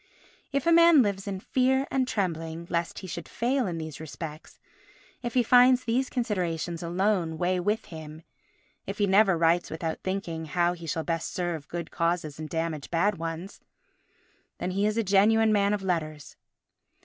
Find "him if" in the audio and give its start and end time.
7.85-8.97